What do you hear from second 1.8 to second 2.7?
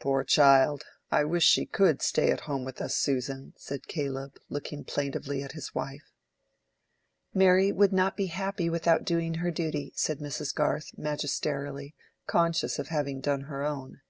stay at home